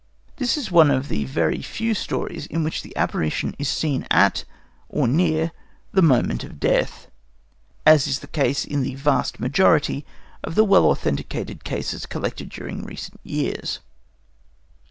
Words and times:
This 0.37 0.57
is 0.57 0.71
one 0.71 0.89
of 0.89 1.09
the 1.09 1.25
very 1.25 1.61
few 1.61 1.93
stories 1.93 2.47
in 2.47 2.63
which 2.63 2.81
the 2.81 2.97
apparition 2.97 3.53
is 3.59 3.69
seen 3.69 4.07
at 4.09 4.45
or 4.89 5.07
near 5.07 5.51
the 5.91 6.01
moment 6.01 6.43
of 6.43 6.59
death, 6.59 7.05
as 7.85 8.07
is 8.07 8.17
the 8.17 8.25
case 8.25 8.65
in 8.65 8.81
the 8.81 8.95
vast 8.95 9.39
majority 9.39 10.03
of 10.43 10.55
the 10.55 10.65
well 10.65 10.85
authenticated 10.87 11.63
cases 11.63 12.07
collected 12.07 12.49
during 12.49 12.83
recent 12.83 13.19
years. 13.23 13.77